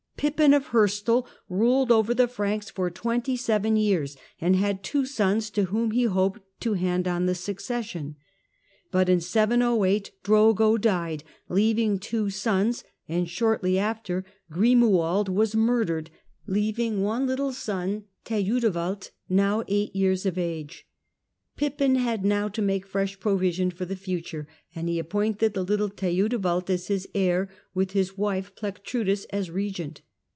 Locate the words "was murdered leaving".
15.27-17.01